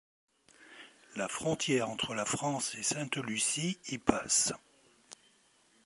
La 1.15 1.27
frontière 1.27 1.87
entre 1.87 2.15
la 2.15 2.25
France 2.25 2.73
et 2.73 2.81
Sainte-Lucie 2.81 3.77
y 3.89 3.99
passe. 3.99 4.51